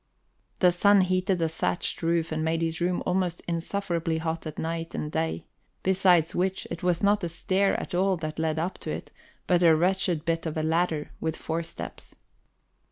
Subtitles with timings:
[0.61, 4.95] The sun heated the thatched roof and made his room almost insufferably hot at night
[4.95, 5.45] and day;
[5.83, 9.11] besides which, it was not a stair at all that led up to it,
[9.45, 12.15] but a wretched bit of a ladder with four steps.